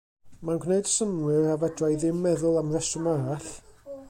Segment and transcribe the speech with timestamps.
[0.47, 3.51] Mae'n gwneud synnwyr a fedra'i ddim meddwl am reswm arall.